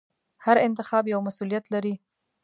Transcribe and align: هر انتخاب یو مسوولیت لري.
هر 0.45 0.57
انتخاب 0.67 1.03
یو 1.13 1.19
مسوولیت 1.27 1.65
لري. 1.73 1.93